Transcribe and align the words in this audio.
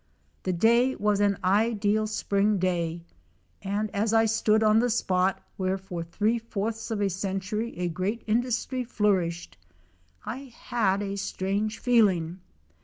The 0.41 0.51
day 0.51 0.95
was 0.95 1.19
an 1.19 1.37
ideal 1.43 2.07
spring 2.07 2.57
day, 2.57 3.03
and 3.61 3.91
as 3.93 4.13
I 4.15 4.25
stood 4.25 4.63
on 4.63 4.79
the 4.79 4.89
spot 4.89 5.43
where 5.57 5.77
for 5.77 6.01
three 6.01 6.39
fourths 6.39 6.89
of 6.89 7.01
a 7.01 7.07
century 7.11 7.77
a 7.77 7.87
great 7.87 8.23
industry 8.25 8.83
flourished 8.83 9.57
I 10.25 10.55
had 10.57 11.03
a 11.03 11.17
strange 11.17 11.77
feeling. 11.77 12.39